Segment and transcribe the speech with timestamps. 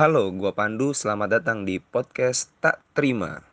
[0.00, 0.96] Halo, gua Pandu.
[0.96, 3.44] Selamat datang di podcast Tak Terima.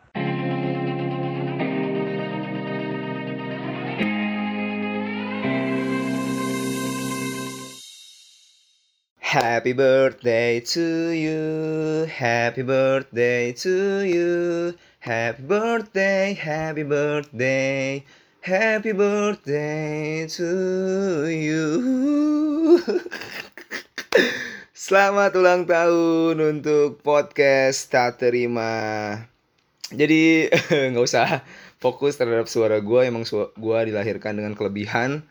[9.20, 11.44] Happy birthday to you,
[12.07, 14.32] happy birthday to you,
[15.04, 18.07] happy birthday, happy birthday,
[18.39, 20.52] happy birthday to
[21.27, 21.68] you.
[24.78, 28.70] Selamat ulang tahun untuk podcast tak terima.
[29.90, 30.54] Jadi
[30.94, 31.41] nggak usah
[31.81, 33.02] fokus terhadap suara gue.
[33.02, 33.26] Emang
[33.58, 35.26] gue dilahirkan dengan kelebihan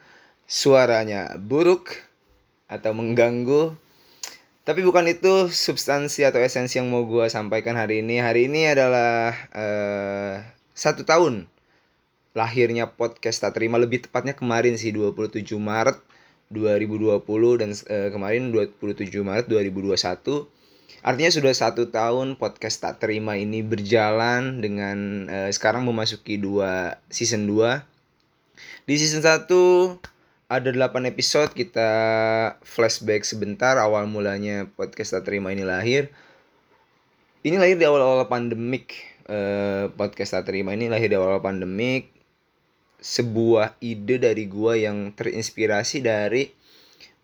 [0.51, 1.95] suaranya buruk
[2.67, 3.79] atau mengganggu.
[4.67, 8.19] Tapi bukan itu substansi atau esensi yang mau gue sampaikan hari ini.
[8.19, 10.43] Hari ini adalah uh,
[10.75, 11.47] satu tahun
[12.35, 13.79] lahirnya podcast tak terima.
[13.79, 16.16] Lebih tepatnya kemarin sih 27 Maret
[16.51, 17.23] 2020
[17.61, 19.97] dan uh, kemarin 27 Maret 2021
[21.07, 27.47] artinya sudah satu tahun podcast tak terima ini berjalan dengan uh, sekarang memasuki dua season
[27.47, 29.47] 2 di season 1
[30.47, 31.91] ada 8 episode kita
[32.63, 36.15] flashback sebentar awal mulanya podcast tak terima ini lahir.
[37.43, 38.95] Ini lahir di awal-awal pandemik
[39.27, 42.15] uh, podcast tak terima ini lahir di awal-awal pandemik
[43.01, 46.51] sebuah ide dari gua yang terinspirasi dari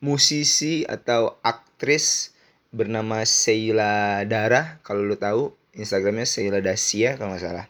[0.02, 2.34] musisi atau aktris
[2.74, 4.82] bernama Sheila Dara.
[4.82, 7.66] Kalau lu tahu Instagramnya Sheila Dasia kalau nggak salah.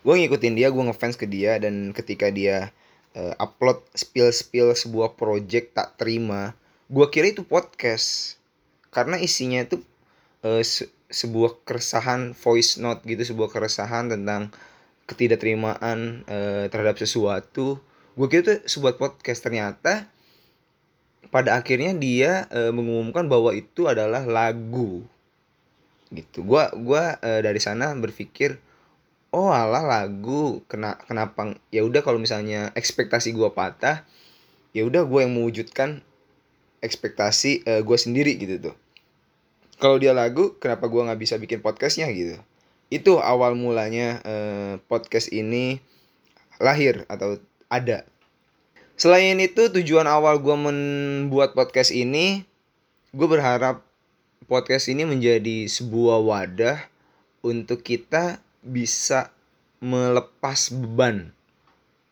[0.00, 2.72] Gue ngikutin dia gue ngefans ke dia dan ketika dia
[3.12, 6.56] uh, upload spill spill sebuah project tak terima
[6.88, 8.40] gue kira itu podcast.
[8.90, 9.78] Karena isinya itu
[10.42, 14.54] uh, se sebuah keresahan voice note gitu sebuah keresahan tentang
[15.10, 17.82] ketidakterimaan uh, terhadap sesuatu.
[18.14, 20.06] Gue kira itu sebuah podcast ternyata
[21.34, 25.02] pada akhirnya dia uh, mengumumkan bahwa itu adalah lagu.
[26.14, 26.46] Gitu.
[26.46, 28.62] Gue gua uh, dari sana berpikir
[29.34, 30.62] oh alah lagu.
[30.70, 34.06] Kena kenapa ya udah kalau misalnya ekspektasi gue patah
[34.70, 36.02] ya udah gue yang mewujudkan
[36.82, 38.76] ekspektasi uh, gue sendiri gitu tuh.
[39.82, 42.38] Kalau dia lagu kenapa gue nggak bisa bikin podcastnya gitu
[42.90, 45.78] itu awal mulanya eh, podcast ini
[46.58, 47.38] lahir atau
[47.70, 48.04] ada.
[49.00, 52.44] Selain itu tujuan awal gue membuat podcast ini,
[53.16, 53.80] gue berharap
[54.44, 56.78] podcast ini menjadi sebuah wadah
[57.40, 59.32] untuk kita bisa
[59.80, 61.32] melepas beban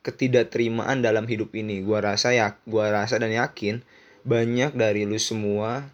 [0.07, 1.85] ketidakterimaan dalam hidup ini.
[1.85, 3.85] Gua rasa ya, gua rasa dan yakin
[4.25, 5.89] banyak dari lu semua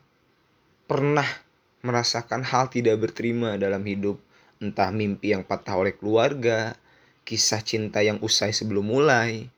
[0.87, 1.27] pernah
[1.83, 4.17] merasakan hal tidak berterima dalam hidup
[4.63, 6.77] entah mimpi yang patah oleh keluarga,
[7.25, 9.49] kisah cinta yang usai sebelum mulai,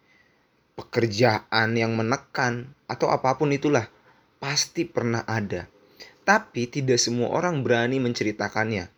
[0.79, 3.89] pekerjaan yang menekan, atau apa pun itulah,
[4.39, 5.67] pasti pernah ada.
[6.27, 8.91] Tapi tidak semua orang berani menceritakannya.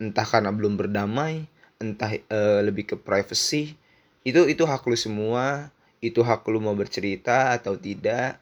[0.00, 1.48] Entah karena belum berdamai,
[1.80, 3.76] entah e, lebih ke privacy.
[4.24, 5.72] Itu itu hak lu semua,
[6.04, 8.40] itu hak lu mau bercerita atau tidak.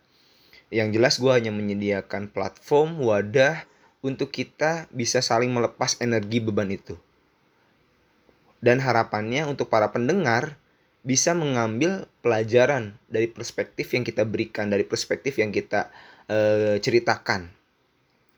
[0.72, 3.62] Yang jelas gue hanya menyediakan platform, wadah,
[4.02, 6.98] untuk kita bisa saling melepas energi beban itu.
[8.62, 10.58] Dan harapannya untuk para pendengar
[11.02, 15.90] bisa mengambil pelajaran dari perspektif yang kita berikan, dari perspektif yang kita
[16.30, 17.50] uh, ceritakan.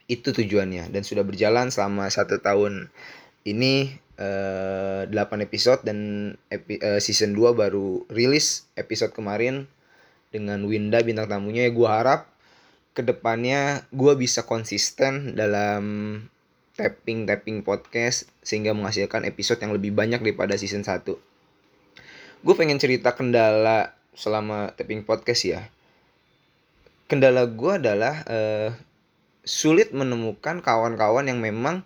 [0.05, 2.93] Itu tujuannya dan sudah berjalan selama satu tahun
[3.45, 5.99] ini uh, 8 episode dan
[6.53, 9.65] epi, uh, season 2 baru rilis episode kemarin
[10.29, 12.34] dengan Winda bintang tamunya ya gue harap
[12.95, 15.85] ke depannya gue bisa konsisten dalam
[16.79, 21.05] tapping tapping podcast sehingga menghasilkan episode yang lebih banyak daripada season 1
[22.45, 25.61] gue pengen cerita kendala selama tapping podcast ya.
[27.09, 28.71] Kendala gue adalah uh,
[29.43, 31.85] sulit menemukan kawan-kawan yang memang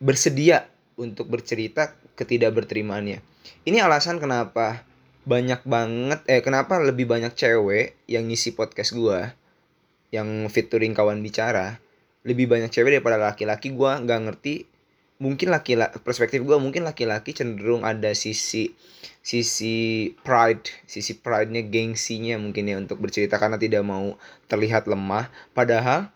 [0.00, 3.20] bersedia untuk bercerita ketidak berterimaannya
[3.64, 4.84] ini alasan kenapa
[5.28, 9.20] banyak banget eh kenapa lebih banyak cewek yang ngisi podcast gue
[10.10, 11.78] yang featuring kawan bicara
[12.26, 14.54] lebih banyak cewek daripada laki-laki gue nggak ngerti.
[15.20, 18.72] Mungkin laki-laki perspektif gue mungkin laki-laki cenderung ada sisi
[19.20, 24.16] sisi pride sisi pride-nya gengsinya mungkin ya untuk bercerita karena tidak mau
[24.48, 25.28] terlihat lemah.
[25.52, 26.08] Padahal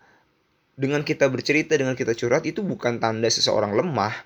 [0.73, 4.25] dengan kita bercerita dengan kita curhat itu bukan tanda seseorang lemah.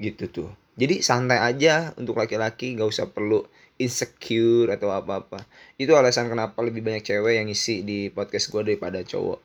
[0.00, 0.50] Gitu tuh.
[0.74, 3.46] Jadi santai aja untuk laki-laki gak usah perlu
[3.78, 5.42] insecure atau apa-apa.
[5.74, 9.40] Itu alasan kenapa lebih banyak cewek yang isi di podcast gue daripada cowok.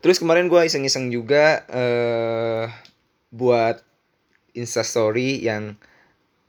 [0.00, 2.70] Terus kemarin gue iseng-iseng juga uh,
[3.34, 3.82] buat
[4.56, 5.76] instastory yang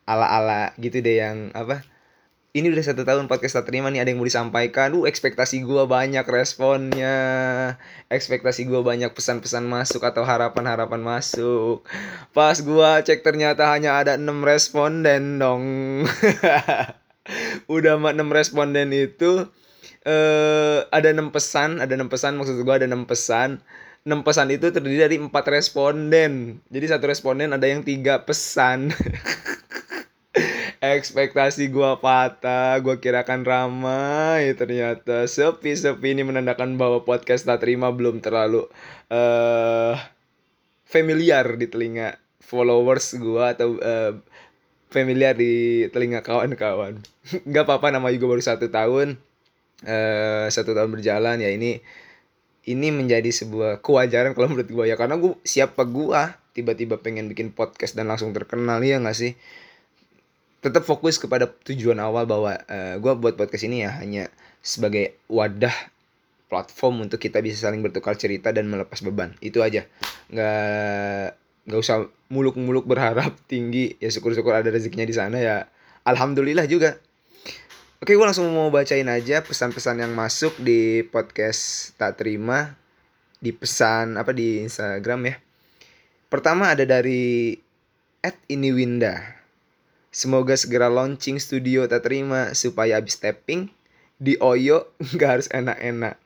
[0.07, 1.83] ala-ala gitu deh yang apa
[2.55, 4.95] ini udah satu tahun podcast tak terima nih ada yang mau disampaikan.
[4.95, 7.15] Uh ekspektasi gue banyak responnya.
[8.07, 11.83] Ekspektasi gue banyak pesan-pesan masuk atau harapan-harapan masuk.
[12.31, 15.63] Pas gue cek ternyata hanya ada enam responden dong.
[17.75, 19.51] Udah enam responden itu
[20.07, 23.59] eh ada enam pesan ada enam pesan maksud gue ada enam pesan.
[24.07, 26.63] Enam pesan itu terdiri dari empat responden.
[26.71, 28.95] Jadi satu responden ada yang tiga pesan
[30.81, 35.25] ekspektasi gua patah gua kirakan ramai ternyata.
[35.25, 38.65] Sepi sepi ini menandakan bahwa podcast tak terima belum terlalu
[39.09, 39.93] uh,
[40.85, 44.17] familiar di telinga followers gua atau uh,
[44.87, 47.01] familiar di telinga kawan-kawan.
[47.49, 49.17] Nggak apa-apa nama juga baru satu tahun
[49.83, 51.41] uh, satu tahun berjalan.
[51.41, 51.81] Ya ini
[52.67, 54.99] ini menjadi sebuah kewajaran kalau menurut gue ya.
[54.99, 56.21] Karena gue siapa gue
[56.57, 59.37] tiba-tiba pengen bikin podcast dan langsung terkenal ya nggak sih
[60.61, 64.33] tetap fokus kepada tujuan awal bahwa uh, eh, gue buat podcast ini ya hanya
[64.65, 65.73] sebagai wadah
[66.47, 69.35] platform untuk kita bisa saling bertukar cerita dan melepas beban.
[69.43, 69.85] Itu aja.
[70.31, 71.37] Nggak
[71.67, 73.99] nggak usah muluk-muluk berharap tinggi.
[74.01, 75.55] Ya syukur-syukur ada rezekinya di sana ya.
[76.07, 76.97] Alhamdulillah juga.
[77.97, 82.77] Oke gue langsung mau bacain aja pesan-pesan yang masuk di podcast tak terima
[83.41, 85.35] di pesan apa di Instagram ya.
[86.29, 87.57] Pertama ada dari
[88.21, 89.36] at iniwinda
[90.17, 93.69] Semoga segera launching studio tak terima supaya abis tapping
[94.17, 96.17] di Oyo nggak harus enak-enak.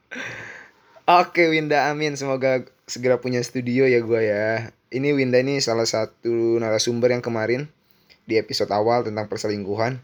[1.11, 4.71] Oke Winda amin semoga segera punya studio ya gue ya.
[4.95, 7.67] Ini Winda ini salah satu narasumber yang kemarin
[8.23, 9.99] di episode awal tentang perselingkuhan.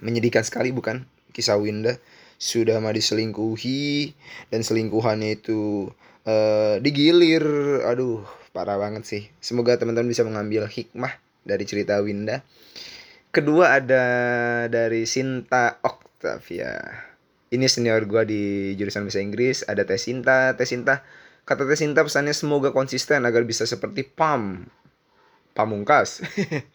[0.00, 1.04] Menyedihkan sekali bukan
[1.36, 2.00] kisah Winda
[2.40, 4.16] sudah mah diselingkuhi
[4.48, 5.92] dan selingkuhannya itu
[6.24, 7.44] uh, digilir.
[7.84, 8.24] Aduh,
[8.56, 9.22] parah banget sih.
[9.44, 12.40] Semoga teman-teman bisa mengambil hikmah dari cerita Winda.
[13.30, 14.04] Kedua ada
[14.66, 16.82] dari Sinta Octavia.
[17.54, 18.42] Ini senior gue di
[18.74, 19.62] jurusan bahasa Inggris.
[19.70, 20.58] Ada Teh Sinta.
[20.58, 21.06] Teh Sinta.
[21.46, 24.66] Kata Teh Sinta pesannya semoga konsisten agar bisa seperti Pam.
[25.54, 26.26] Pamungkas.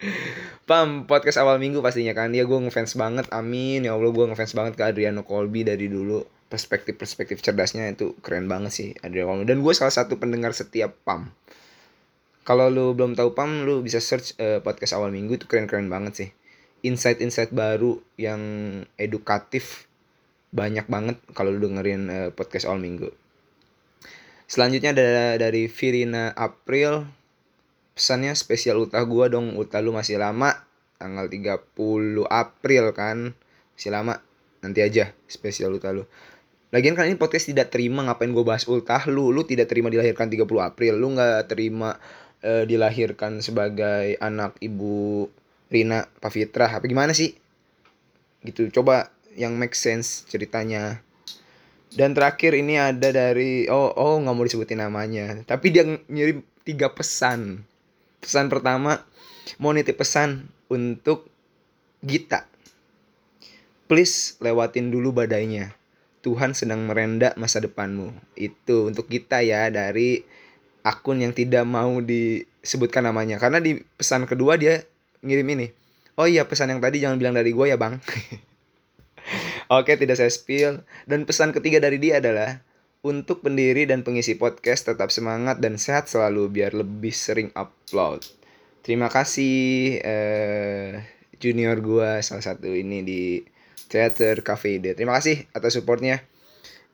[0.72, 2.32] Pam, podcast awal minggu pastinya kan.
[2.32, 3.28] Ya gue ngefans banget.
[3.36, 3.84] Amin.
[3.84, 6.24] Ya Allah gue ngefans banget ke Adriano Colby dari dulu.
[6.48, 9.52] Perspektif-perspektif cerdasnya itu keren banget sih Adriano Colby.
[9.52, 11.36] Dan gue salah satu pendengar setiap Pam.
[12.48, 16.16] Kalau lu belum tahu Pam, lu bisa search uh, podcast awal minggu itu keren-keren banget
[16.16, 16.32] sih
[16.82, 18.42] insight-insight baru yang
[19.00, 19.86] edukatif
[20.56, 23.12] banyak banget kalau lu dengerin uh, podcast all minggu.
[24.48, 27.04] Selanjutnya ada dari Virina April.
[27.92, 29.60] Pesannya spesial ultah gua dong.
[29.60, 30.54] Ultah lu masih lama.
[30.96, 31.66] Tanggal 30
[32.30, 33.36] April kan.
[33.76, 34.22] Masih lama.
[34.64, 36.08] Nanti aja spesial ultah lu.
[36.72, 39.32] Lagian kan ini podcast tidak terima ngapain gue bahas ultah lu.
[39.32, 40.94] Lu tidak terima dilahirkan 30 April.
[41.00, 41.98] Lu nggak terima
[42.46, 45.28] uh, dilahirkan sebagai anak ibu
[45.70, 47.34] Rina Pavitra apa gimana sih?
[48.46, 51.02] Gitu coba yang make sense ceritanya.
[51.96, 55.42] Dan terakhir ini ada dari oh oh nggak mau disebutin namanya.
[55.48, 57.64] Tapi dia ngirim tiga pesan.
[58.20, 59.06] Pesan pertama
[59.62, 61.30] mau nitip pesan untuk
[62.06, 62.46] Gita.
[63.86, 65.74] Please lewatin dulu badainya.
[66.26, 68.10] Tuhan sedang merendak masa depanmu.
[68.34, 70.26] Itu untuk kita ya dari
[70.82, 73.38] akun yang tidak mau disebutkan namanya.
[73.38, 74.82] Karena di pesan kedua dia
[75.22, 75.68] ngirim ini.
[76.16, 78.00] Oh iya pesan yang tadi jangan bilang dari gue ya bang.
[79.78, 80.82] Oke tidak saya spill.
[81.04, 82.64] Dan pesan ketiga dari dia adalah
[83.06, 88.26] untuk pendiri dan pengisi podcast tetap semangat dan sehat selalu biar lebih sering upload.
[88.86, 91.06] Terima kasih eh,
[91.38, 93.42] junior gue salah satu ini di
[93.90, 94.98] Theater Cafe Day.
[94.98, 96.26] Terima kasih atas supportnya.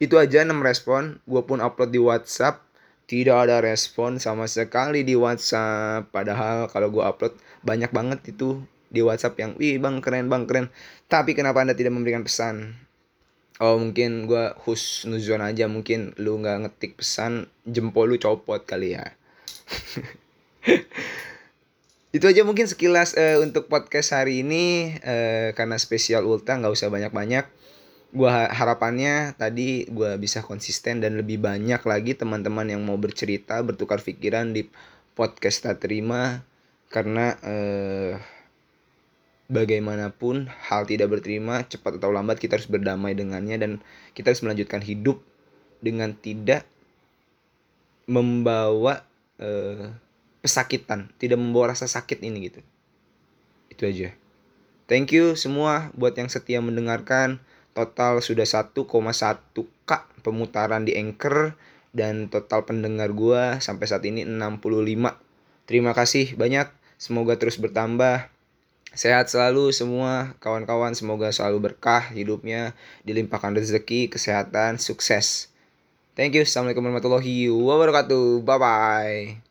[0.01, 1.21] Itu aja 6 respon.
[1.29, 2.70] Gue pun upload di WhatsApp
[3.11, 6.07] tidak ada respon sama sekali di WhatsApp.
[6.15, 10.71] Padahal kalau gue upload banyak banget itu di WhatsApp yang, wih bang keren bang keren.
[11.11, 12.79] Tapi kenapa anda tidak memberikan pesan?
[13.59, 19.11] Oh mungkin gue husnuzon aja mungkin lu nggak ngetik pesan jempol lu copot kali ya.
[22.15, 26.87] itu aja mungkin sekilas uh, untuk podcast hari ini uh, karena spesial ulta nggak usah
[26.87, 27.43] banyak-banyak
[28.11, 34.03] gua harapannya tadi gua bisa konsisten dan lebih banyak lagi teman-teman yang mau bercerita bertukar
[34.03, 34.67] pikiran di
[35.15, 36.43] podcast tak terima.
[36.91, 38.19] Karena eh,
[39.51, 43.71] bagaimanapun hal tidak berterima cepat atau lambat kita harus berdamai dengannya dan
[44.15, 45.19] kita harus melanjutkan hidup
[45.83, 46.63] dengan tidak
[48.07, 49.03] membawa
[49.39, 49.91] eh,
[50.39, 52.59] pesakitan tidak membawa rasa sakit ini gitu.
[53.67, 54.15] Itu aja.
[54.87, 57.39] Thank you semua buat yang setia mendengarkan
[57.71, 61.57] total sudah 1,1k pemutaran di Anchor
[61.91, 65.17] dan total pendengar gua sampai saat ini 65.
[65.67, 66.71] Terima kasih banyak.
[67.01, 68.29] Semoga terus bertambah.
[68.91, 72.75] Sehat selalu semua kawan-kawan, semoga selalu berkah hidupnya,
[73.07, 75.47] dilimpahkan rezeki, kesehatan, sukses.
[76.11, 76.43] Thank you.
[76.43, 78.43] Assalamualaikum warahmatullahi wabarakatuh.
[78.43, 79.50] Bye bye.